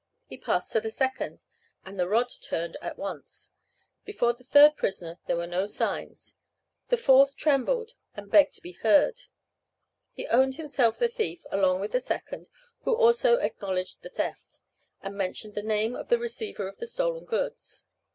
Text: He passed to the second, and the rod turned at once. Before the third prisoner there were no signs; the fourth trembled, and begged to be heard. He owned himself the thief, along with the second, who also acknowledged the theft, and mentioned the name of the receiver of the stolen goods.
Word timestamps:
He 0.25 0.35
passed 0.35 0.71
to 0.73 0.81
the 0.81 0.89
second, 0.89 1.45
and 1.85 1.99
the 1.99 2.07
rod 2.07 2.29
turned 2.41 2.75
at 2.81 2.97
once. 2.97 3.51
Before 4.03 4.33
the 4.33 4.43
third 4.43 4.75
prisoner 4.75 5.19
there 5.27 5.35
were 5.37 5.45
no 5.45 5.67
signs; 5.67 6.33
the 6.89 6.97
fourth 6.97 7.35
trembled, 7.35 7.93
and 8.15 8.31
begged 8.31 8.53
to 8.55 8.63
be 8.63 8.71
heard. 8.71 9.19
He 10.11 10.25
owned 10.25 10.55
himself 10.55 10.97
the 10.97 11.07
thief, 11.07 11.45
along 11.51 11.81
with 11.81 11.91
the 11.91 11.99
second, 11.99 12.49
who 12.83 12.95
also 12.95 13.35
acknowledged 13.35 14.01
the 14.01 14.09
theft, 14.09 14.59
and 15.03 15.13
mentioned 15.15 15.53
the 15.53 15.61
name 15.61 15.95
of 15.95 16.07
the 16.09 16.17
receiver 16.17 16.67
of 16.67 16.79
the 16.79 16.87
stolen 16.87 17.25
goods. 17.25 17.85